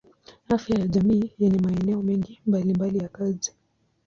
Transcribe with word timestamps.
Afya 0.55 0.79
ya 0.79 0.87
jamii 0.87 1.33
yenye 1.39 1.59
maeneo 1.59 2.01
mengi 2.01 2.41
mbalimbali 2.45 2.97
ya 2.97 3.07
kazi. 3.07 3.53